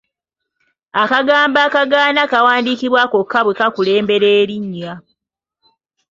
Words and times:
Akagambo 1.03 1.57
akagaana 1.67 2.21
kawandiikibwa 2.31 3.01
kokka 3.11 3.39
bwe 3.43 3.57
kakulembera 3.59 4.27
erinnya. 4.41 4.93